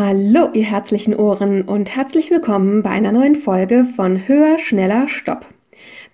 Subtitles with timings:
[0.00, 5.44] Hallo, ihr herzlichen Ohren und herzlich willkommen bei einer neuen Folge von Höher, Schneller, Stopp.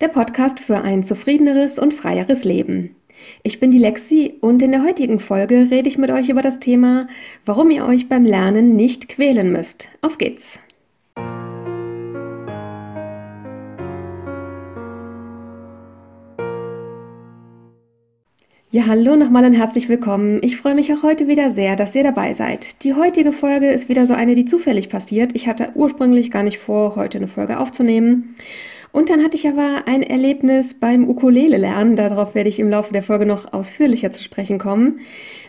[0.01, 2.95] Der Podcast für ein zufriedeneres und freieres Leben.
[3.43, 6.59] Ich bin die Lexi und in der heutigen Folge rede ich mit euch über das
[6.59, 7.07] Thema,
[7.45, 9.87] warum ihr euch beim Lernen nicht quälen müsst.
[10.01, 10.57] Auf geht's!
[18.75, 20.39] Ja, hallo nochmal und herzlich willkommen.
[20.41, 22.83] Ich freue mich auch heute wieder sehr, dass ihr dabei seid.
[22.83, 25.33] Die heutige Folge ist wieder so eine, die zufällig passiert.
[25.33, 28.35] Ich hatte ursprünglich gar nicht vor, heute eine Folge aufzunehmen.
[28.95, 31.97] Und dann hatte ich aber ein Erlebnis beim Ukulele lernen.
[31.97, 35.01] Darauf werde ich im Laufe der Folge noch ausführlicher zu sprechen kommen.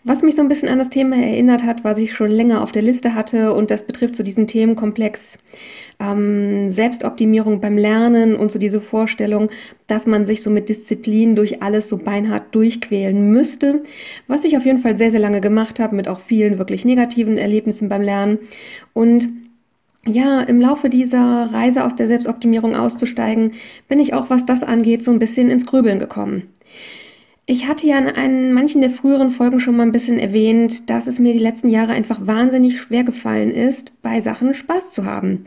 [0.03, 2.73] Was mich so ein bisschen an das Thema erinnert hat, was ich schon länger auf
[2.73, 5.39] der Liste hatte und das betrifft so diesen Themenkomplex
[6.01, 9.51] ähm, Selbstoptimierung beim Lernen und so diese Vorstellung,
[9.87, 13.85] dass man sich so mit Disziplin durch alles so beinhart durchquälen müsste,
[14.27, 17.39] was ich auf jeden Fall sehr, sehr lange gemacht habe, mit auch vielen wirklich negativen
[17.39, 18.41] Erlebnissen beim Lernen.
[18.93, 19.46] Und
[20.07, 23.53] ja, im Laufe dieser Reise aus der Selbstoptimierung auszusteigen,
[23.89, 26.45] bin ich auch, was das angeht, so ein bisschen ins Grübeln gekommen.
[27.49, 31.07] Ich hatte ja in einen, manchen der früheren Folgen schon mal ein bisschen erwähnt, dass
[31.07, 35.45] es mir die letzten Jahre einfach wahnsinnig schwer gefallen ist, bei Sachen Spaß zu haben.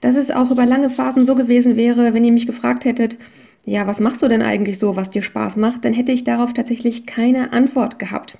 [0.00, 3.18] Dass es auch über lange Phasen so gewesen wäre, wenn ihr mich gefragt hättet,
[3.66, 6.54] ja, was machst du denn eigentlich so, was dir Spaß macht, dann hätte ich darauf
[6.54, 8.38] tatsächlich keine Antwort gehabt,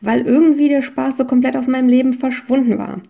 [0.00, 3.00] weil irgendwie der Spaß so komplett aus meinem Leben verschwunden war.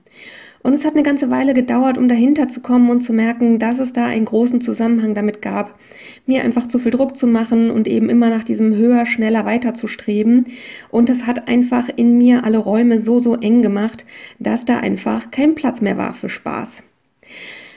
[0.63, 3.79] Und es hat eine ganze Weile gedauert, um dahinter zu kommen und zu merken, dass
[3.79, 5.79] es da einen großen Zusammenhang damit gab,
[6.27, 9.75] mir einfach zu viel Druck zu machen und eben immer nach diesem höher, schneller weiter
[9.75, 10.47] zu streben.
[10.91, 14.05] Und das hat einfach in mir alle Räume so, so eng gemacht,
[14.39, 16.83] dass da einfach kein Platz mehr war für Spaß.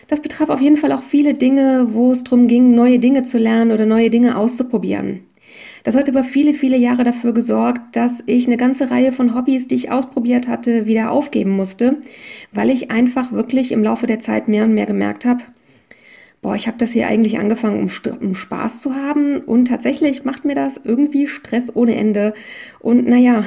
[0.08, 3.38] Das betraf auf jeden Fall auch viele Dinge, wo es darum ging, neue Dinge zu
[3.38, 5.22] lernen oder neue Dinge auszuprobieren.
[5.84, 9.68] Das hat über viele, viele Jahre dafür gesorgt, dass ich eine ganze Reihe von Hobbys,
[9.68, 11.98] die ich ausprobiert hatte, wieder aufgeben musste,
[12.52, 15.44] weil ich einfach wirklich im Laufe der Zeit mehr und mehr gemerkt habe,
[16.42, 20.44] boah, ich habe das hier eigentlich angefangen, um, um, Spaß zu haben und tatsächlich macht
[20.44, 22.34] mir das irgendwie Stress ohne Ende.
[22.80, 23.46] Und naja,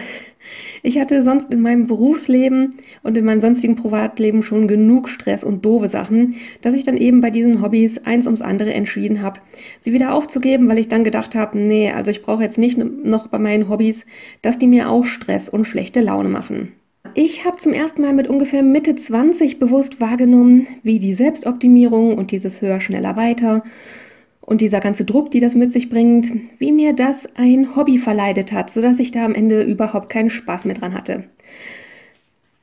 [0.85, 5.65] ich hatte sonst in meinem Berufsleben und in meinem sonstigen Privatleben schon genug Stress und
[5.65, 9.41] doofe Sachen, dass ich dann eben bei diesen Hobbys eins ums andere entschieden habe,
[9.81, 13.29] sie wieder aufzugeben, weil ich dann gedacht habe, nee, also ich brauche jetzt nicht noch
[13.29, 14.05] bei meinen Hobbys,
[14.43, 16.73] dass die mir auch Stress und schlechte Laune machen.
[17.15, 22.31] Ich habe zum ersten Mal mit ungefähr Mitte 20 bewusst wahrgenommen, wie die Selbstoptimierung und
[22.31, 23.63] dieses höher, schneller, weiter
[24.47, 28.53] und dieser ganze Druck, die das mit sich bringt, wie mir das ein Hobby verleidet
[28.53, 31.25] hat, sodass ich da am Ende überhaupt keinen Spaß mehr dran hatte.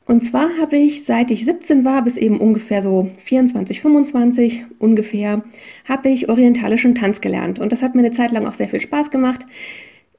[0.05, 5.43] Und zwar habe ich, seit ich 17 war, bis eben ungefähr so 24, 25 ungefähr,
[5.85, 7.59] habe ich orientalischen Tanz gelernt.
[7.59, 9.45] Und das hat mir eine Zeit lang auch sehr viel Spaß gemacht.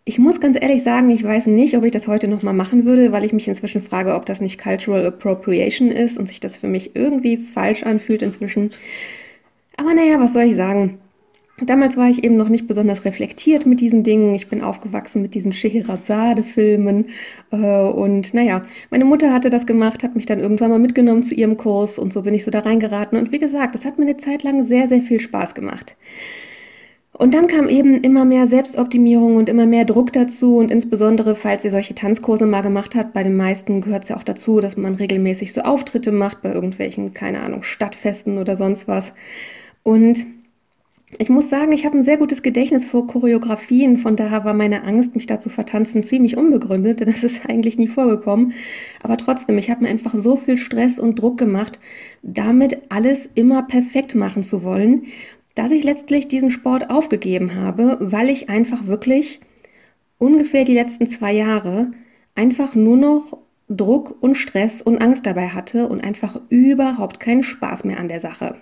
[0.05, 3.13] Ich muss ganz ehrlich sagen, ich weiß nicht, ob ich das heute nochmal machen würde,
[3.13, 6.69] weil ich mich inzwischen frage, ob das nicht Cultural Appropriation ist und sich das für
[6.69, 8.71] mich irgendwie falsch anfühlt inzwischen.
[9.77, 10.99] Aber naja, was soll ich sagen?
[11.67, 14.35] Damals war ich eben noch nicht besonders reflektiert mit diesen Dingen.
[14.35, 17.07] Ich bin aufgewachsen mit diesen Scheherazade-Filmen.
[17.51, 21.35] Äh, und naja, meine Mutter hatte das gemacht, hat mich dann irgendwann mal mitgenommen zu
[21.35, 23.19] ihrem Kurs und so bin ich so da reingeraten.
[23.19, 25.97] Und wie gesagt, das hat mir eine Zeit lang sehr, sehr viel Spaß gemacht.
[27.13, 30.57] Und dann kam eben immer mehr Selbstoptimierung und immer mehr Druck dazu.
[30.57, 34.17] Und insbesondere, falls ihr solche Tanzkurse mal gemacht habt, bei den meisten gehört es ja
[34.17, 38.89] auch dazu, dass man regelmäßig so Auftritte macht bei irgendwelchen, keine Ahnung, Stadtfesten oder sonst
[38.89, 39.13] was.
[39.83, 40.25] Und
[41.19, 44.85] ich muss sagen, ich habe ein sehr gutes Gedächtnis vor Choreografien, von daher war meine
[44.85, 48.53] Angst, mich da zu vertanzen, ziemlich unbegründet, denn das ist eigentlich nie vorgekommen.
[49.03, 51.79] Aber trotzdem, ich habe mir einfach so viel Stress und Druck gemacht,
[52.23, 55.05] damit alles immer perfekt machen zu wollen,
[55.55, 59.41] dass ich letztlich diesen Sport aufgegeben habe, weil ich einfach wirklich
[60.19, 61.91] ungefähr die letzten zwei Jahre
[62.35, 63.37] einfach nur noch
[63.69, 68.21] Druck und Stress und Angst dabei hatte und einfach überhaupt keinen Spaß mehr an der
[68.21, 68.57] Sache.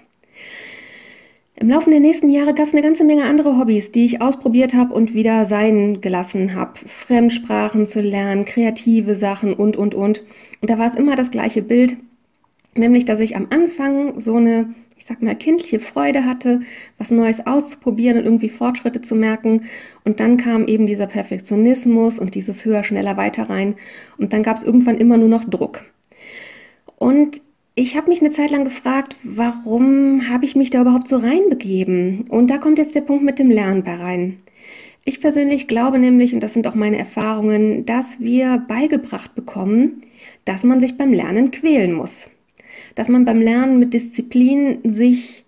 [1.60, 4.72] Im Laufe der nächsten Jahre gab es eine ganze Menge andere Hobbys, die ich ausprobiert
[4.72, 6.81] habe und wieder sein gelassen habe.
[6.87, 10.22] Fremdsprachen zu lernen, kreative Sachen und, und, und.
[10.62, 11.98] Und da war es immer das gleiche Bild,
[12.75, 16.60] nämlich dass ich am Anfang so eine, ich sag mal, kindliche Freude hatte,
[16.97, 19.65] was Neues auszuprobieren und irgendwie Fortschritte zu merken.
[20.03, 23.74] Und dann kam eben dieser Perfektionismus und dieses höher, schneller, weiter rein.
[24.16, 25.83] Und dann gab es irgendwann immer nur noch Druck.
[26.97, 27.42] Und
[27.80, 32.27] ich habe mich eine Zeit lang gefragt, warum habe ich mich da überhaupt so reinbegeben?
[32.28, 34.36] Und da kommt jetzt der Punkt mit dem Lernen bei rein.
[35.06, 40.03] Ich persönlich glaube nämlich, und das sind auch meine Erfahrungen, dass wir beigebracht bekommen,
[40.44, 42.28] dass man sich beim Lernen quälen muss.
[42.97, 45.47] Dass man beim Lernen mit Disziplin sich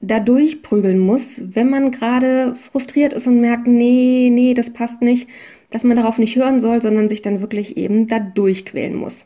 [0.00, 5.28] dadurch prügeln muss, wenn man gerade frustriert ist und merkt, nee, nee, das passt nicht,
[5.70, 9.24] dass man darauf nicht hören soll, sondern sich dann wirklich eben dadurch quälen muss.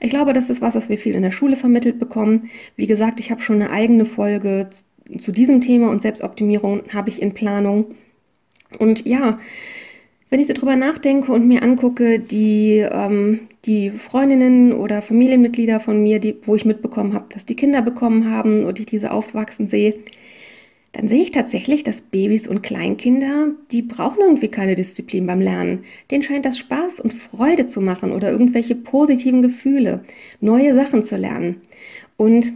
[0.00, 2.50] Ich glaube, das ist was, was wir viel in der Schule vermittelt bekommen.
[2.76, 4.68] Wie gesagt, ich habe schon eine eigene Folge
[5.18, 7.94] zu diesem Thema und Selbstoptimierung habe ich in Planung.
[8.78, 9.38] Und ja,
[10.30, 16.02] wenn ich so drüber nachdenke und mir angucke, die, ähm, die Freundinnen oder Familienmitglieder von
[16.02, 19.68] mir, die, wo ich mitbekommen habe, dass die Kinder bekommen haben und ich diese aufwachsen
[19.68, 19.94] sehe,
[20.94, 25.80] dann sehe ich tatsächlich, dass Babys und Kleinkinder, die brauchen irgendwie keine Disziplin beim Lernen.
[26.10, 30.04] Denen scheint das Spaß und Freude zu machen oder irgendwelche positiven Gefühle,
[30.40, 31.56] neue Sachen zu lernen.
[32.16, 32.52] Und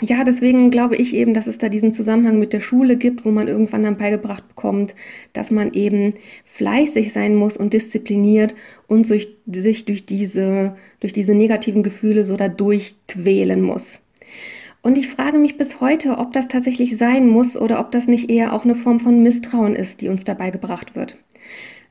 [0.00, 3.30] ja, deswegen glaube ich eben, dass es da diesen Zusammenhang mit der Schule gibt, wo
[3.30, 4.94] man irgendwann dann beigebracht bekommt,
[5.32, 6.14] dass man eben
[6.44, 8.54] fleißig sein muss und diszipliniert
[8.86, 13.98] und sich, durch, diese, durch diese negativen Gefühle so dadurch quälen muss.
[14.86, 18.30] Und ich frage mich bis heute, ob das tatsächlich sein muss oder ob das nicht
[18.30, 21.16] eher auch eine Form von Misstrauen ist, die uns dabei gebracht wird.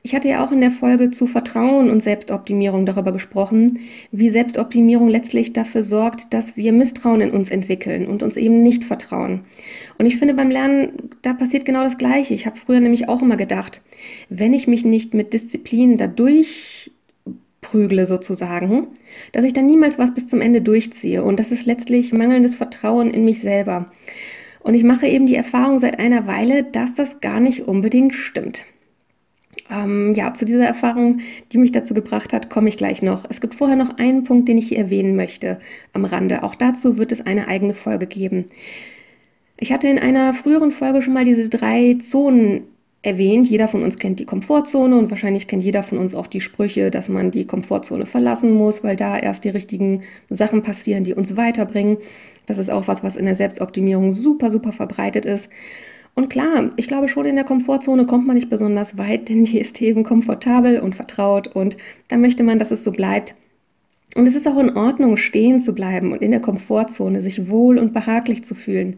[0.02, 3.80] Ich hatte ja auch in der Folge zu Vertrauen und Selbstoptimierung darüber gesprochen,
[4.12, 8.82] wie Selbstoptimierung letztlich dafür sorgt, dass wir Misstrauen in uns entwickeln und uns eben nicht
[8.82, 9.44] vertrauen.
[9.98, 12.32] Und ich finde beim Lernen, da passiert genau das Gleiche.
[12.32, 13.82] Ich habe früher nämlich auch immer gedacht,
[14.30, 16.92] wenn ich mich nicht mit Disziplin dadurch
[17.66, 18.88] prügle sozusagen,
[19.32, 21.24] dass ich dann niemals was bis zum Ende durchziehe.
[21.24, 23.90] Und das ist letztlich mangelndes Vertrauen in mich selber.
[24.60, 28.64] Und ich mache eben die Erfahrung seit einer Weile, dass das gar nicht unbedingt stimmt.
[29.68, 31.20] Ähm, ja, zu dieser Erfahrung,
[31.52, 33.24] die mich dazu gebracht hat, komme ich gleich noch.
[33.28, 35.58] Es gibt vorher noch einen Punkt, den ich hier erwähnen möchte
[35.92, 36.44] am Rande.
[36.44, 38.46] Auch dazu wird es eine eigene Folge geben.
[39.58, 42.62] Ich hatte in einer früheren Folge schon mal diese drei Zonen
[43.02, 43.48] erwähnt.
[43.48, 46.90] Jeder von uns kennt die Komfortzone und wahrscheinlich kennt jeder von uns auch die Sprüche,
[46.90, 51.36] dass man die Komfortzone verlassen muss, weil da erst die richtigen Sachen passieren, die uns
[51.36, 51.98] weiterbringen.
[52.46, 55.48] Das ist auch was, was in der Selbstoptimierung super, super verbreitet ist.
[56.14, 59.60] Und klar, ich glaube schon in der Komfortzone kommt man nicht besonders weit, denn die
[59.60, 61.76] ist eben komfortabel und vertraut und
[62.08, 63.34] da möchte man, dass es so bleibt.
[64.14, 67.78] Und es ist auch in Ordnung, stehen zu bleiben und in der Komfortzone sich wohl
[67.78, 68.96] und behaglich zu fühlen.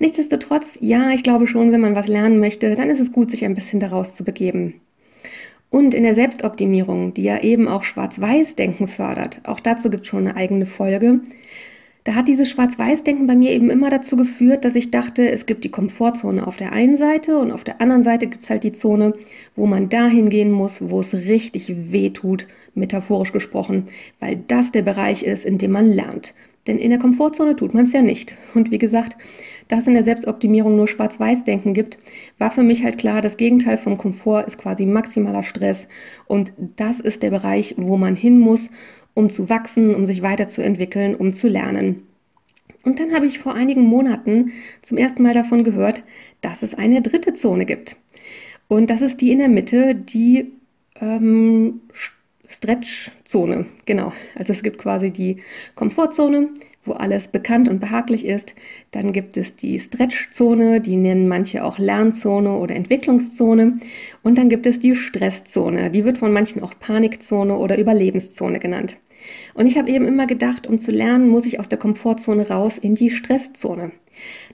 [0.00, 3.44] Nichtsdestotrotz, ja, ich glaube schon, wenn man was lernen möchte, dann ist es gut, sich
[3.44, 4.80] ein bisschen daraus zu begeben.
[5.68, 10.26] Und in der Selbstoptimierung, die ja eben auch Schwarz-Weiß-Denken fördert, auch dazu gibt es schon
[10.26, 11.20] eine eigene Folge.
[12.04, 15.64] Da hat dieses Schwarz-Weiß-Denken bei mir eben immer dazu geführt, dass ich dachte, es gibt
[15.64, 18.72] die Komfortzone auf der einen Seite und auf der anderen Seite gibt es halt die
[18.72, 19.12] Zone,
[19.54, 23.88] wo man dahin gehen muss, wo es richtig weh tut, metaphorisch gesprochen,
[24.18, 26.32] weil das der Bereich ist, in dem man lernt.
[26.70, 28.36] Denn in der Komfortzone tut man es ja nicht.
[28.54, 29.16] Und wie gesagt,
[29.66, 31.98] da es in der Selbstoptimierung nur Schwarz-Weiß-Denken gibt,
[32.38, 35.88] war für mich halt klar, das Gegenteil vom Komfort ist quasi maximaler Stress.
[36.28, 38.70] Und das ist der Bereich, wo man hin muss,
[39.14, 42.04] um zu wachsen, um sich weiterzuentwickeln, um zu lernen.
[42.84, 44.52] Und dann habe ich vor einigen Monaten
[44.82, 46.04] zum ersten Mal davon gehört,
[46.40, 47.96] dass es eine dritte Zone gibt.
[48.68, 50.52] Und das ist die in der Mitte, die
[51.00, 51.80] ähm,
[52.50, 53.66] Stretch-Zone.
[53.86, 54.12] Genau.
[54.34, 55.38] Also es gibt quasi die
[55.76, 56.48] Komfortzone,
[56.84, 58.54] wo alles bekannt und behaglich ist.
[58.90, 63.78] Dann gibt es die Stretch-Zone, die nennen manche auch Lernzone oder Entwicklungszone.
[64.22, 68.96] Und dann gibt es die Stresszone, die wird von manchen auch Panikzone oder Überlebenszone genannt.
[69.54, 72.78] Und ich habe eben immer gedacht, um zu lernen, muss ich aus der Komfortzone raus
[72.78, 73.92] in die Stresszone.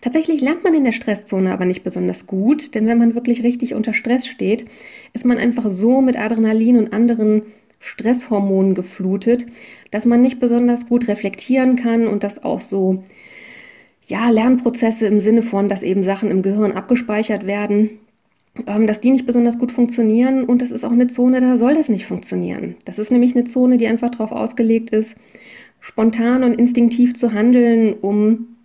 [0.01, 3.75] Tatsächlich lernt man in der Stresszone aber nicht besonders gut, denn wenn man wirklich richtig
[3.75, 4.67] unter Stress steht,
[5.13, 7.43] ist man einfach so mit Adrenalin und anderen
[7.79, 9.47] Stresshormonen geflutet,
[9.91, 13.03] dass man nicht besonders gut reflektieren kann und dass auch so
[14.07, 17.91] ja, Lernprozesse im Sinne von, dass eben Sachen im Gehirn abgespeichert werden,
[18.67, 21.75] ähm, dass die nicht besonders gut funktionieren und das ist auch eine Zone, da soll
[21.75, 22.77] das nicht funktionieren.
[22.85, 25.17] Das ist nämlich eine Zone, die einfach darauf ausgelegt ist,
[25.81, 28.56] spontan und instinktiv zu handeln, um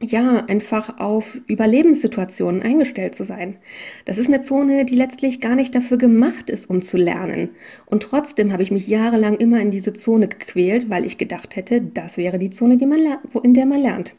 [0.00, 3.56] ja, einfach auf Überlebenssituationen eingestellt zu sein.
[4.04, 7.50] Das ist eine Zone, die letztlich gar nicht dafür gemacht ist, um zu lernen.
[7.86, 11.80] Und trotzdem habe ich mich jahrelang immer in diese Zone gequält, weil ich gedacht hätte,
[11.80, 13.00] das wäre die Zone, die man
[13.42, 14.14] in der man lernt.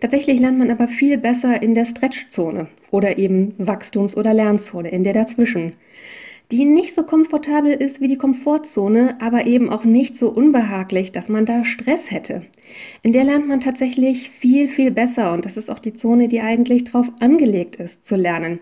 [0.00, 5.04] Tatsächlich lernt man aber viel besser in der Stretchzone oder eben Wachstums- oder Lernzone, in
[5.04, 5.72] der dazwischen
[6.50, 11.28] die nicht so komfortabel ist wie die Komfortzone, aber eben auch nicht so unbehaglich, dass
[11.28, 12.42] man da Stress hätte.
[13.02, 16.40] In der lernt man tatsächlich viel, viel besser und das ist auch die Zone, die
[16.40, 18.60] eigentlich darauf angelegt ist, zu lernen.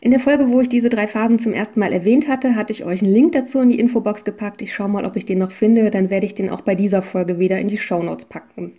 [0.00, 2.84] In der Folge, wo ich diese drei Phasen zum ersten Mal erwähnt hatte, hatte ich
[2.84, 4.62] euch einen Link dazu in die Infobox gepackt.
[4.62, 7.02] Ich schaue mal, ob ich den noch finde, dann werde ich den auch bei dieser
[7.02, 8.74] Folge wieder in die Show Notes packen.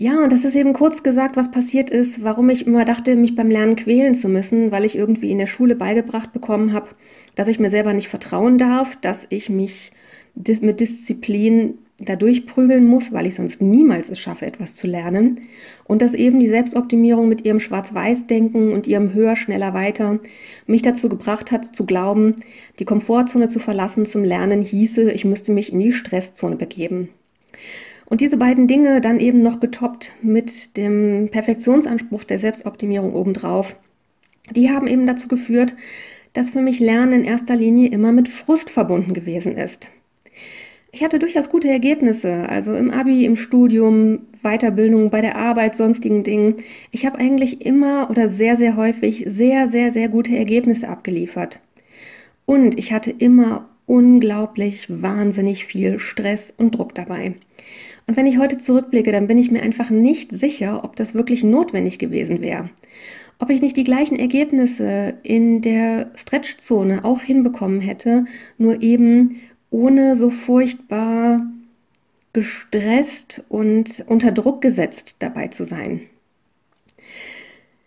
[0.00, 3.34] Ja, und das ist eben kurz gesagt, was passiert ist, warum ich immer dachte, mich
[3.34, 6.90] beim Lernen quälen zu müssen, weil ich irgendwie in der Schule beigebracht bekommen habe,
[7.34, 9.90] dass ich mir selber nicht vertrauen darf, dass ich mich
[10.36, 15.40] mit Disziplin dadurch prügeln muss, weil ich sonst niemals es schaffe, etwas zu lernen.
[15.82, 20.20] Und dass eben die Selbstoptimierung mit ihrem Schwarz-Weiß-Denken und ihrem Höher, schneller, weiter
[20.68, 22.36] mich dazu gebracht hat, zu glauben,
[22.78, 27.08] die Komfortzone zu verlassen zum Lernen hieße, ich müsste mich in die Stresszone begeben.
[28.08, 33.76] Und diese beiden Dinge dann eben noch getoppt mit dem Perfektionsanspruch der Selbstoptimierung obendrauf,
[34.50, 35.74] die haben eben dazu geführt,
[36.32, 39.90] dass für mich Lernen in erster Linie immer mit Frust verbunden gewesen ist.
[40.90, 46.22] Ich hatte durchaus gute Ergebnisse, also im ABI, im Studium, Weiterbildung, bei der Arbeit, sonstigen
[46.22, 46.56] Dingen.
[46.92, 51.60] Ich habe eigentlich immer oder sehr, sehr häufig sehr, sehr, sehr gute Ergebnisse abgeliefert.
[52.46, 57.34] Und ich hatte immer unglaublich wahnsinnig viel Stress und Druck dabei.
[58.08, 61.44] Und wenn ich heute zurückblicke, dann bin ich mir einfach nicht sicher, ob das wirklich
[61.44, 62.70] notwendig gewesen wäre.
[63.38, 68.24] Ob ich nicht die gleichen Ergebnisse in der Stretchzone auch hinbekommen hätte,
[68.56, 71.46] nur eben ohne so furchtbar
[72.32, 76.00] gestresst und unter Druck gesetzt dabei zu sein.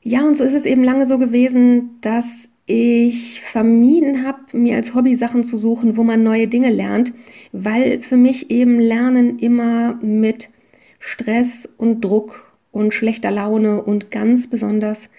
[0.04, 4.94] Ja, und so ist es eben lange so gewesen, dass ich vermieden habe, mir als
[4.94, 7.14] Hobby Sachen zu suchen, wo man neue Dinge lernt,
[7.52, 10.50] weil für mich eben Lernen immer mit
[11.00, 15.10] Stress und Druck und schlechter Laune und ganz besonders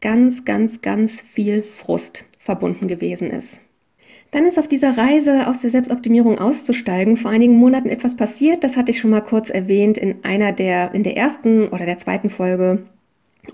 [0.00, 3.60] ganz, ganz, ganz viel Frust verbunden gewesen ist.
[4.32, 8.64] Dann ist auf dieser Reise aus der Selbstoptimierung auszusteigen vor einigen Monaten etwas passiert.
[8.64, 11.98] Das hatte ich schon mal kurz erwähnt in einer der, in der ersten oder der
[11.98, 12.86] zweiten Folge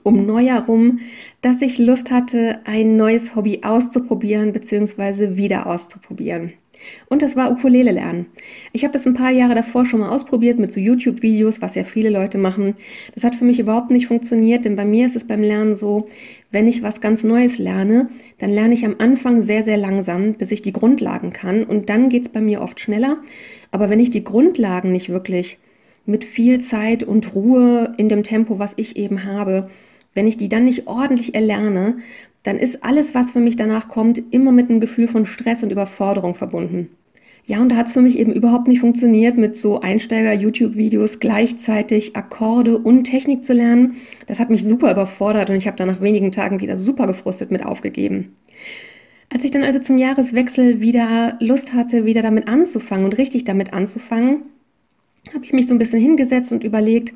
[0.03, 1.01] um Neujahr rum,
[1.41, 5.37] dass ich Lust hatte, ein neues Hobby auszuprobieren bzw.
[5.37, 6.53] wieder auszuprobieren.
[7.09, 8.27] Und das war Ukulele lernen.
[8.73, 11.85] Ich habe das ein paar Jahre davor schon mal ausprobiert mit so YouTube-Videos, was ja
[11.85, 12.75] viele Leute machen.
[13.15, 16.09] Das hat für mich überhaupt nicht funktioniert, denn bei mir ist es beim Lernen so,
[16.51, 18.09] wenn ich was ganz Neues lerne,
[18.39, 21.65] dann lerne ich am Anfang sehr, sehr langsam, bis ich die Grundlagen kann.
[21.65, 23.19] Und dann geht es bei mir oft schneller.
[23.71, 25.59] Aber wenn ich die Grundlagen nicht wirklich
[26.07, 29.71] mit viel Zeit und Ruhe in dem Tempo, was ich eben habe,
[30.15, 31.97] wenn ich die dann nicht ordentlich erlerne,
[32.43, 35.71] dann ist alles, was für mich danach kommt, immer mit einem Gefühl von Stress und
[35.71, 36.89] Überforderung verbunden.
[37.45, 42.15] Ja, und da hat es für mich eben überhaupt nicht funktioniert, mit so Einsteiger-YouTube-Videos gleichzeitig
[42.15, 43.97] Akkorde und Technik zu lernen.
[44.27, 47.51] Das hat mich super überfordert und ich habe da nach wenigen Tagen wieder super gefrustet
[47.51, 48.33] mit aufgegeben.
[49.29, 53.73] Als ich dann also zum Jahreswechsel wieder Lust hatte, wieder damit anzufangen und richtig damit
[53.73, 54.43] anzufangen,
[55.29, 57.14] habe ich mich so ein bisschen hingesetzt und überlegt,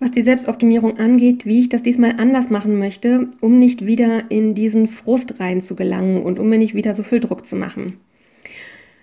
[0.00, 4.54] was die Selbstoptimierung angeht, wie ich das diesmal anders machen möchte, um nicht wieder in
[4.54, 7.98] diesen Frust rein zu gelangen und um mir nicht wieder so viel Druck zu machen.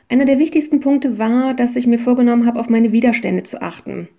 [0.10, 4.10] Einer der wichtigsten Punkte war, dass ich mir vorgenommen habe, auf meine Widerstände zu achten.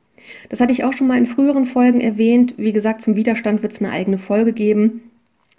[0.48, 2.54] Das hatte ich auch schon mal in früheren Folgen erwähnt.
[2.56, 5.02] Wie gesagt, zum Widerstand wird es eine eigene Folge geben.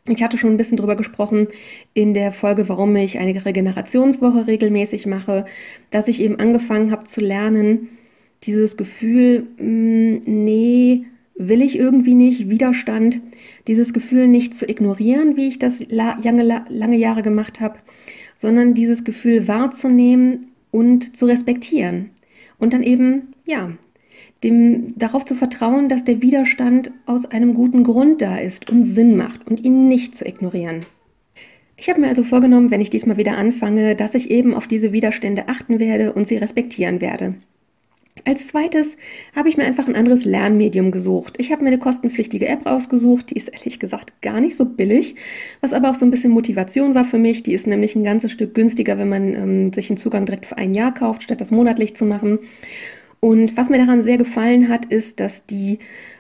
[0.08, 1.48] Ich hatte schon ein bisschen drüber gesprochen
[1.94, 5.46] in der Folge, warum ich eine Regenerationswoche regelmäßig mache,
[5.92, 7.90] dass ich eben angefangen habe zu lernen,
[8.44, 11.06] dieses Gefühl, mh, mm, nee,
[11.36, 13.20] will ich irgendwie nicht, Widerstand,
[13.68, 17.80] dieses Gefühl nicht zu ignorieren, wie ich das lange, lange Jahre gemacht habe,
[18.36, 22.12] sondern dieses Gefühl wahrzunehmen und zu respektieren.
[22.60, 23.72] Und dann eben, ja,
[24.44, 29.16] dem, darauf zu vertrauen, dass der Widerstand aus einem guten Grund da ist und Sinn
[29.16, 30.82] macht und ihn nicht zu ignorieren.
[31.78, 34.92] Ich habe mir also vorgenommen, wenn ich diesmal wieder anfange, dass ich eben auf diese
[34.92, 37.36] Widerstände achten werde und sie respektieren werde.
[38.26, 38.98] Als zweites
[39.36, 41.36] habe ich mir einfach ein anderes Lernmedium gesucht.
[41.38, 45.16] Ich habe mir eine kostenpflichtige App rausgesucht, die ist ehrlich gesagt gar nicht so billig,
[45.62, 47.44] was aber auch so ein bisschen Motivation war für mich.
[47.44, 50.58] Die ist nämlich ein ganzes Stück günstiger, wenn man ähm, sich einen Zugang direkt für
[50.58, 52.40] ein Jahr kauft, statt das monatlich zu machen.
[53.20, 55.80] Und was mir daran sehr gefallen hat, ist, dass die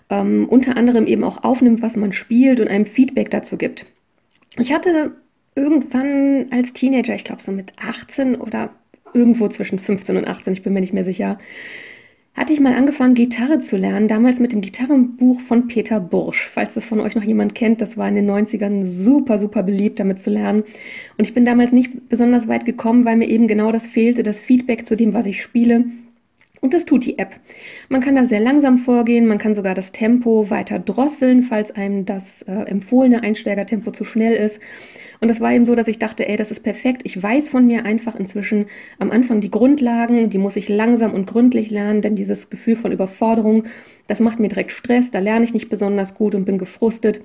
[0.09, 3.85] ähm, unter anderem eben auch aufnimmt, was man spielt und einem Feedback dazu gibt.
[4.57, 5.13] Ich hatte
[5.55, 8.69] irgendwann als Teenager, ich glaube so mit 18 oder
[9.13, 11.39] irgendwo zwischen 15 und 18, ich bin mir nicht mehr sicher,
[12.33, 16.49] hatte ich mal angefangen, Gitarre zu lernen, damals mit dem Gitarrenbuch von Peter Bursch.
[16.51, 19.99] Falls das von euch noch jemand kennt, das war in den 90ern super, super beliebt,
[19.99, 20.63] damit zu lernen.
[21.17, 24.39] Und ich bin damals nicht besonders weit gekommen, weil mir eben genau das fehlte, das
[24.39, 25.85] Feedback zu dem, was ich spiele.
[26.61, 27.39] Und das tut die App.
[27.89, 32.05] Man kann da sehr langsam vorgehen, man kann sogar das Tempo weiter drosseln, falls einem
[32.05, 34.59] das äh, empfohlene Einsteigertempo zu schnell ist.
[35.21, 37.01] Und das war eben so, dass ich dachte, ey, das ist perfekt.
[37.03, 38.67] Ich weiß von mir einfach inzwischen
[38.99, 42.91] am Anfang die Grundlagen, die muss ich langsam und gründlich lernen, denn dieses Gefühl von
[42.91, 43.63] Überforderung,
[44.05, 47.21] das macht mir direkt Stress, da lerne ich nicht besonders gut und bin gefrustet.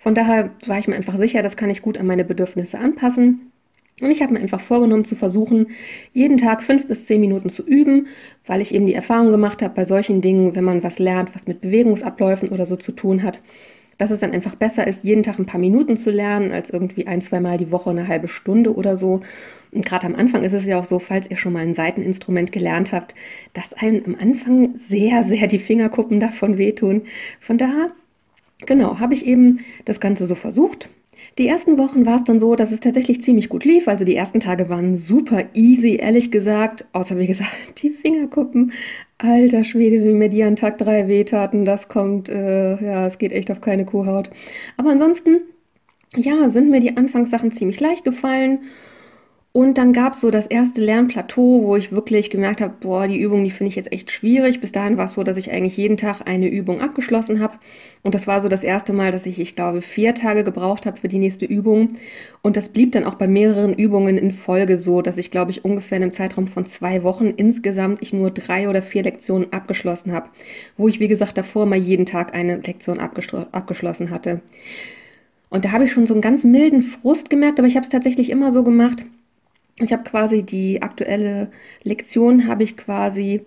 [0.00, 3.49] Von daher war ich mir einfach sicher, das kann ich gut an meine Bedürfnisse anpassen.
[4.00, 5.68] Und ich habe mir einfach vorgenommen zu versuchen,
[6.12, 8.06] jeden Tag fünf bis zehn Minuten zu üben,
[8.46, 11.46] weil ich eben die Erfahrung gemacht habe bei solchen Dingen, wenn man was lernt, was
[11.46, 13.40] mit Bewegungsabläufen oder so zu tun hat,
[14.00, 17.06] dass es dann einfach besser ist, jeden Tag ein paar Minuten zu lernen, als irgendwie
[17.06, 19.20] ein, zweimal die Woche eine halbe Stunde oder so.
[19.72, 22.50] Und gerade am Anfang ist es ja auch so, falls ihr schon mal ein Seiteninstrument
[22.50, 23.14] gelernt habt,
[23.52, 27.02] dass einem am Anfang sehr, sehr die Fingerkuppen davon wehtun.
[27.40, 27.90] Von daher,
[28.64, 30.88] genau, habe ich eben das Ganze so versucht.
[31.38, 33.88] Die ersten Wochen war es dann so, dass es tatsächlich ziemlich gut lief.
[33.88, 36.86] Also die ersten Tage waren super easy, ehrlich gesagt.
[36.92, 37.50] Außer wie gesagt,
[37.82, 38.72] die Fingerkuppen.
[39.18, 41.64] Alter Schwede, wie mir die an Tag 3 wehtaten.
[41.64, 44.30] Das kommt, äh, ja, es geht echt auf keine Kuhhaut.
[44.76, 45.40] Aber ansonsten,
[46.16, 48.60] ja, sind mir die Anfangssachen ziemlich leicht gefallen.
[49.52, 53.18] Und dann gab es so das erste Lernplateau, wo ich wirklich gemerkt habe, boah, die
[53.18, 54.60] Übung, die finde ich jetzt echt schwierig.
[54.60, 57.58] Bis dahin war es so, dass ich eigentlich jeden Tag eine Übung abgeschlossen habe.
[58.04, 60.98] Und das war so das erste Mal, dass ich, ich glaube, vier Tage gebraucht habe
[60.98, 61.94] für die nächste Übung.
[62.42, 65.64] Und das blieb dann auch bei mehreren Übungen in Folge so, dass ich, glaube ich,
[65.64, 70.12] ungefähr in einem Zeitraum von zwei Wochen insgesamt ich nur drei oder vier Lektionen abgeschlossen
[70.12, 70.30] habe.
[70.76, 74.42] Wo ich, wie gesagt, davor mal jeden Tag eine Lektion abgeschlossen hatte.
[75.48, 77.90] Und da habe ich schon so einen ganz milden Frust gemerkt, aber ich habe es
[77.90, 79.04] tatsächlich immer so gemacht
[79.80, 81.50] ich habe quasi die aktuelle
[81.82, 83.44] Lektion, habe ich quasi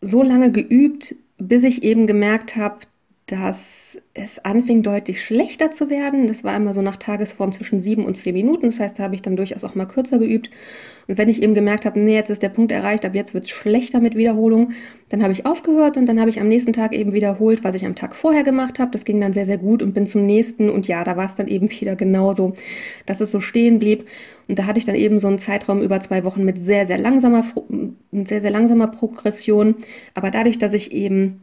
[0.00, 2.80] so lange geübt, bis ich eben gemerkt habe,
[3.28, 6.26] dass es anfing deutlich schlechter zu werden.
[6.26, 8.66] Das war immer so nach Tagesform zwischen sieben und zehn Minuten.
[8.66, 10.50] Das heißt, da habe ich dann durchaus auch mal kürzer geübt.
[11.08, 13.44] Und wenn ich eben gemerkt habe, nee, jetzt ist der Punkt erreicht, ab jetzt wird
[13.44, 14.72] es schlechter mit Wiederholung,
[15.10, 17.84] dann habe ich aufgehört und dann habe ich am nächsten Tag eben wiederholt, was ich
[17.84, 18.90] am Tag vorher gemacht habe.
[18.92, 20.70] Das ging dann sehr, sehr gut und bin zum nächsten.
[20.70, 22.54] Und ja, da war es dann eben wieder genauso,
[23.04, 24.06] dass es so stehen blieb.
[24.48, 26.98] Und da hatte ich dann eben so einen Zeitraum über zwei Wochen mit sehr, sehr
[26.98, 27.44] langsamer,
[28.12, 29.76] sehr, sehr langsamer Progression.
[30.14, 31.40] Aber dadurch, dass ich eben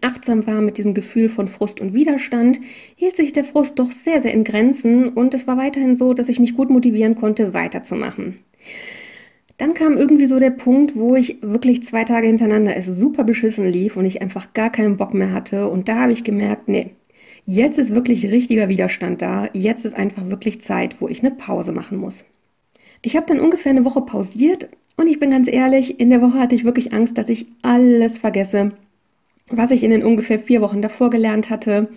[0.00, 2.60] achtsam war mit diesem Gefühl von Frust und Widerstand,
[2.96, 6.28] hielt sich der Frust doch sehr, sehr in Grenzen und es war weiterhin so, dass
[6.28, 8.36] ich mich gut motivieren konnte, weiterzumachen.
[9.56, 13.70] Dann kam irgendwie so der Punkt, wo ich wirklich zwei Tage hintereinander es super beschissen
[13.70, 15.68] lief und ich einfach gar keinen Bock mehr hatte.
[15.68, 16.90] Und da habe ich gemerkt, nee,
[17.46, 19.48] jetzt ist wirklich richtiger Widerstand da.
[19.52, 22.24] Jetzt ist einfach wirklich Zeit, wo ich eine Pause machen muss.
[23.02, 26.38] Ich habe dann ungefähr eine Woche pausiert und ich bin ganz ehrlich, in der Woche
[26.38, 28.72] hatte ich wirklich Angst, dass ich alles vergesse,
[29.48, 31.88] was ich in den ungefähr vier Wochen davor gelernt hatte,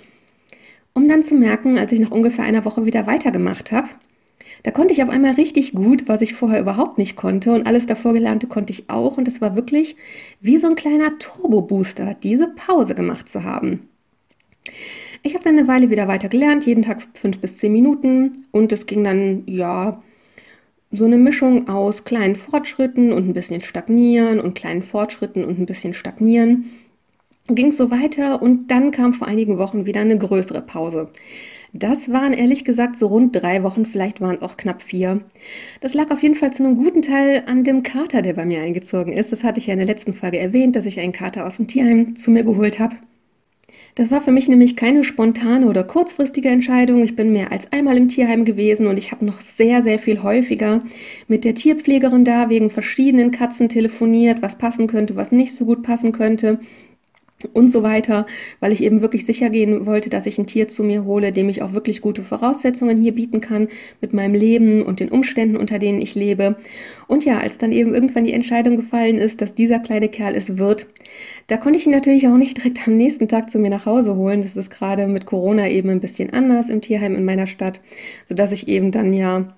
[0.94, 3.90] um dann zu merken, als ich nach ungefähr einer Woche wieder weitergemacht habe,
[4.64, 7.54] da konnte ich auf einmal richtig gut, was ich vorher überhaupt nicht konnte.
[7.54, 9.18] Und alles davor gelernte konnte ich auch.
[9.18, 9.96] Und es war wirklich
[10.42, 13.88] wie so ein kleiner Turbo-Booster, diese Pause gemacht zu haben.
[15.24, 18.46] Ich habe dann eine Weile wieder weiter gelernt, jeden Tag fünf bis zehn Minuten.
[18.52, 20.02] Und es ging dann, ja,
[20.92, 25.66] so eine Mischung aus kleinen Fortschritten und ein bisschen stagnieren und kleinen Fortschritten und ein
[25.66, 26.72] bisschen stagnieren
[27.48, 31.10] ging es so weiter und dann kam vor einigen Wochen wieder eine größere Pause.
[31.74, 35.22] Das waren ehrlich gesagt so rund drei Wochen, vielleicht waren es auch knapp vier.
[35.82, 38.64] Das lag auf jeden Fall zu einem guten Teil an dem Kater, der bei mir
[38.64, 39.32] eingezogen ist.
[39.32, 41.68] Das hatte ich ja in der letzten Folge erwähnt, dass ich einen Kater aus dem
[41.68, 42.96] Tierheim zu mir geholt habe.
[43.96, 47.04] Das war für mich nämlich keine spontane oder kurzfristige Entscheidung.
[47.04, 50.22] Ich bin mehr als einmal im Tierheim gewesen und ich habe noch sehr, sehr viel
[50.22, 50.84] häufiger
[51.28, 55.82] mit der Tierpflegerin da wegen verschiedenen Katzen telefoniert, was passen könnte, was nicht so gut
[55.84, 56.60] passen könnte
[57.54, 58.26] und so weiter,
[58.60, 61.50] weil ich eben wirklich sicher gehen wollte, dass ich ein Tier zu mir hole, dem
[61.50, 63.68] ich auch wirklich gute Voraussetzungen hier bieten kann
[64.02, 66.56] mit meinem Leben und den Umständen, unter denen ich lebe.
[67.08, 70.58] Und ja, als dann eben irgendwann die Entscheidung gefallen ist, dass dieser kleine Kerl es
[70.58, 70.88] wird,
[71.46, 74.16] da konnte ich ihn natürlich auch nicht direkt am nächsten Tag zu mir nach Hause
[74.16, 74.42] holen.
[74.42, 77.80] Das ist gerade mit Corona eben ein bisschen anders im Tierheim in meiner Stadt,
[78.26, 79.54] sodass ich eben dann ja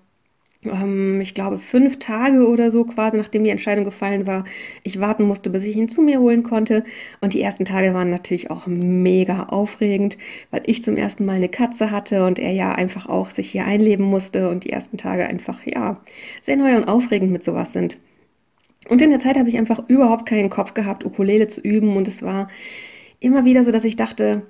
[0.63, 4.45] ähm, ich glaube, fünf Tage oder so quasi, nachdem die Entscheidung gefallen war,
[4.83, 6.83] ich warten musste, bis ich ihn zu mir holen konnte.
[7.21, 10.17] Und die ersten Tage waren natürlich auch mega aufregend,
[10.51, 13.65] weil ich zum ersten Mal eine Katze hatte und er ja einfach auch sich hier
[13.65, 16.01] einleben musste und die ersten Tage einfach, ja,
[16.41, 17.97] sehr neu und aufregend mit sowas sind.
[18.89, 22.07] Und in der Zeit habe ich einfach überhaupt keinen Kopf gehabt, Ukulele zu üben und
[22.07, 22.47] es war
[23.19, 24.43] immer wieder so, dass ich dachte,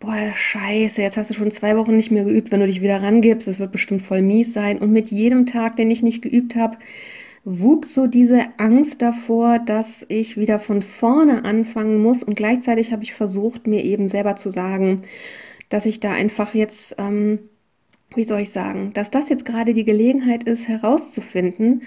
[0.00, 3.02] boah, scheiße, jetzt hast du schon zwei Wochen nicht mehr geübt, wenn du dich wieder
[3.02, 4.78] rangibst, es wird bestimmt voll mies sein.
[4.78, 6.78] Und mit jedem Tag, den ich nicht geübt habe,
[7.44, 12.22] wuchs so diese Angst davor, dass ich wieder von vorne anfangen muss.
[12.22, 15.02] Und gleichzeitig habe ich versucht, mir eben selber zu sagen,
[15.68, 17.40] dass ich da einfach jetzt, ähm,
[18.14, 21.82] wie soll ich sagen, dass das jetzt gerade die Gelegenheit ist, herauszufinden,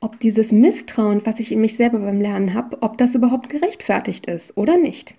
[0.00, 4.26] ob dieses Misstrauen, was ich in mich selber beim Lernen habe, ob das überhaupt gerechtfertigt
[4.26, 5.14] ist oder nicht.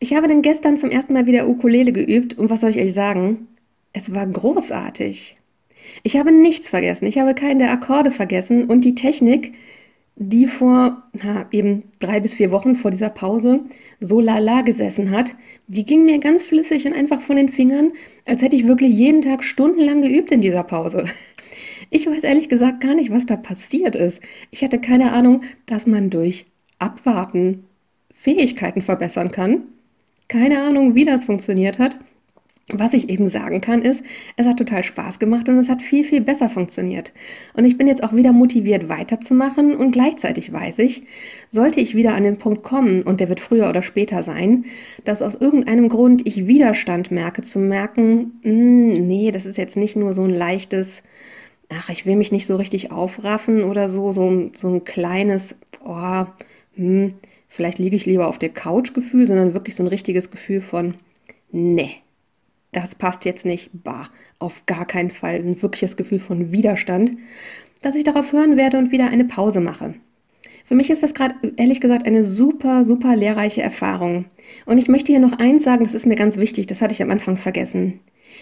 [0.00, 2.94] Ich habe dann gestern zum ersten Mal wieder Ukulele geübt und was soll ich euch
[2.94, 3.48] sagen?
[3.92, 5.34] Es war großartig.
[6.02, 7.06] Ich habe nichts vergessen.
[7.06, 9.54] Ich habe keinen der Akkorde vergessen und die Technik,
[10.14, 13.64] die vor na, eben drei bis vier Wochen vor dieser Pause
[13.98, 15.34] so lala gesessen hat,
[15.66, 17.92] die ging mir ganz flüssig und einfach von den Fingern,
[18.24, 21.04] als hätte ich wirklich jeden Tag stundenlang geübt in dieser Pause.
[21.90, 24.22] Ich weiß ehrlich gesagt gar nicht, was da passiert ist.
[24.50, 26.44] Ich hatte keine Ahnung, dass man durch
[26.78, 27.64] Abwarten
[28.14, 29.62] Fähigkeiten verbessern kann.
[30.28, 31.96] Keine Ahnung, wie das funktioniert hat.
[32.70, 34.04] Was ich eben sagen kann, ist,
[34.36, 37.12] es hat total Spaß gemacht und es hat viel, viel besser funktioniert.
[37.54, 41.04] Und ich bin jetzt auch wieder motiviert weiterzumachen und gleichzeitig weiß ich,
[41.48, 44.66] sollte ich wieder an den Punkt kommen, und der wird früher oder später sein,
[45.06, 49.96] dass aus irgendeinem Grund ich Widerstand merke, zu merken, hm, nee, das ist jetzt nicht
[49.96, 51.02] nur so ein leichtes,
[51.70, 56.26] ach, ich will mich nicht so richtig aufraffen oder so, so, so ein kleines, oh,
[56.74, 57.14] hm,
[57.48, 60.94] vielleicht liege ich lieber auf der Couch Gefühl, sondern wirklich so ein richtiges Gefühl von,
[61.50, 62.02] nee
[62.72, 64.08] das passt jetzt nicht, bah,
[64.38, 67.12] auf gar keinen Fall, ein wirkliches Gefühl von Widerstand,
[67.82, 69.94] dass ich darauf hören werde und wieder eine Pause mache.
[70.64, 74.26] Für mich ist das gerade ehrlich gesagt eine super, super lehrreiche Erfahrung.
[74.66, 77.02] Und ich möchte hier noch eins sagen, das ist mir ganz wichtig, das hatte ich
[77.02, 78.00] am Anfang vergessen.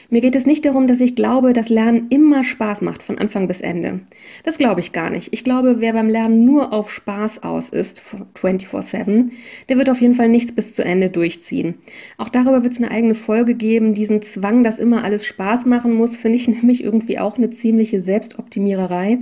[0.09, 3.49] Mir geht es nicht darum, dass ich glaube, dass Lernen immer Spaß macht von Anfang
[3.49, 4.01] bis Ende.
[4.45, 5.33] Das glaube ich gar nicht.
[5.33, 8.03] Ich glaube, wer beim Lernen nur auf Spaß aus ist,
[8.35, 9.33] 24/7,
[9.69, 11.75] der wird auf jeden Fall nichts bis zu Ende durchziehen.
[12.19, 13.95] Auch darüber wird es eine eigene Folge geben.
[13.95, 18.01] Diesen Zwang, dass immer alles Spaß machen muss, finde ich nämlich irgendwie auch eine ziemliche
[18.01, 19.19] Selbstoptimiererei.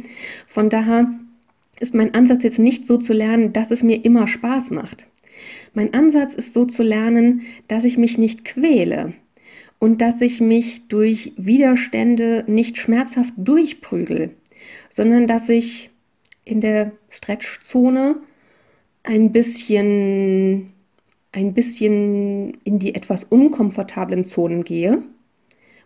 [0.47, 1.09] Von daher
[1.81, 5.07] ist mein Ansatz jetzt nicht so zu lernen, dass es mir immer Spaß macht.
[5.73, 9.15] Mein Ansatz ist so zu lernen, dass ich mich nicht quäle,
[9.79, 14.35] und dass ich mich durch Widerstände nicht schmerzhaft durchprügel,
[14.91, 15.91] sondern dass ich
[16.45, 18.17] in der Stretchzone
[19.03, 20.73] ein bisschen
[21.33, 25.03] ein bisschen in die etwas unkomfortablen Zonen gehe,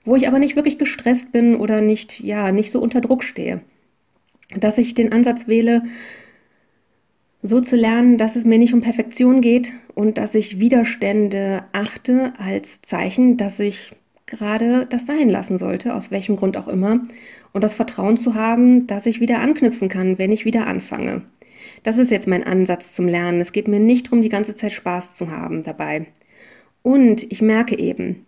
[0.05, 3.63] wo ich aber nicht wirklich gestresst bin oder nicht ja, nicht so unter Druck stehe.
[4.55, 5.83] Dass ich den Ansatz wähle,
[7.43, 12.33] so zu lernen, dass es mir nicht um Perfektion geht und dass ich Widerstände achte
[12.39, 13.93] als Zeichen, dass ich
[14.27, 17.01] gerade das sein lassen sollte, aus welchem Grund auch immer,
[17.53, 21.23] und das Vertrauen zu haben, dass ich wieder anknüpfen kann, wenn ich wieder anfange.
[21.83, 23.41] Das ist jetzt mein Ansatz zum Lernen.
[23.41, 26.07] Es geht mir nicht darum, die ganze Zeit Spaß zu haben dabei.
[26.83, 28.27] Und ich merke eben,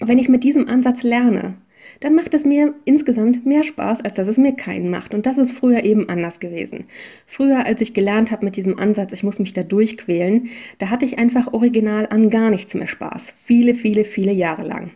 [0.00, 1.54] wenn ich mit diesem Ansatz lerne,
[2.00, 5.14] dann macht es mir insgesamt mehr Spaß, als dass es mir keinen macht.
[5.14, 6.84] Und das ist früher eben anders gewesen.
[7.26, 10.48] Früher, als ich gelernt habe mit diesem Ansatz, ich muss mich da durchquälen,
[10.78, 13.34] da hatte ich einfach original an gar nichts mehr Spaß.
[13.44, 14.90] Viele, viele, viele Jahre lang.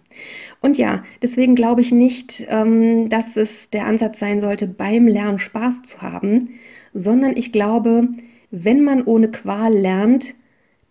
[0.61, 5.41] Und ja, deswegen glaube ich nicht, ähm, dass es der Ansatz sein sollte, beim Lernen
[5.41, 6.51] Spaß zu haben,
[6.95, 8.09] sondern ich glaube,
[8.51, 10.35] wenn man ohne Qual lernt,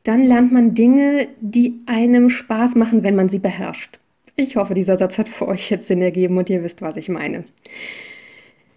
[0.04, 4.01] dann lernt man Dinge, die einem Spaß machen, wenn man sie beherrscht.
[4.36, 7.10] Ich hoffe, dieser Satz hat für euch jetzt Sinn ergeben und ihr wisst, was ich
[7.10, 7.44] meine.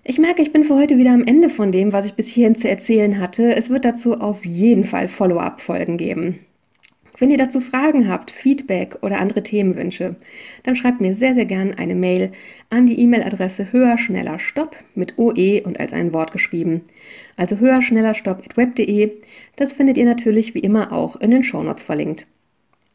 [0.02, 2.54] Ich merke, ich bin für heute wieder am Ende von dem, was ich bis hierhin
[2.54, 3.54] zu erzählen hatte.
[3.54, 6.40] Es wird dazu auf jeden Fall Follow-up-Folgen geben.
[7.18, 10.16] Wenn ihr dazu Fragen habt, Feedback oder andere Themenwünsche,
[10.64, 12.32] dann schreibt mir sehr, sehr gern eine Mail
[12.70, 16.82] an die E-Mail-Adresse höher, schneller, stopp mit OE und als ein Wort geschrieben.
[17.36, 19.12] Also höher, schneller, stopp at web.de.
[19.54, 22.26] Das findet ihr natürlich wie immer auch in den Shownotes verlinkt.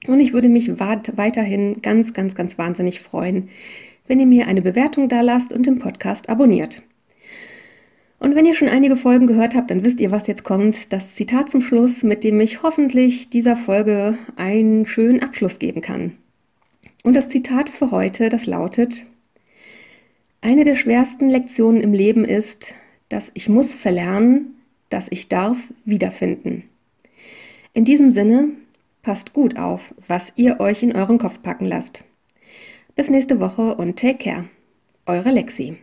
[0.08, 3.50] Und ich würde mich weiterhin ganz, ganz, ganz wahnsinnig freuen,
[4.08, 6.82] wenn ihr mir eine Bewertung da lasst und den Podcast abonniert.
[8.20, 10.92] Und wenn ihr schon einige Folgen gehört habt, dann wisst ihr, was jetzt kommt.
[10.92, 16.14] Das Zitat zum Schluss, mit dem ich hoffentlich dieser Folge einen schönen Abschluss geben kann.
[17.04, 19.06] Und das Zitat für heute, das lautet,
[20.42, 22.74] eine der schwersten Lektionen im Leben ist,
[23.08, 24.56] dass ich muss verlernen,
[24.90, 26.64] dass ich darf wiederfinden.
[27.74, 28.50] In diesem Sinne,
[29.10, 32.04] Passt gut auf, was ihr euch in euren Kopf packen lasst.
[32.94, 34.46] Bis nächste Woche und take care.
[35.08, 35.80] Eure Lexi.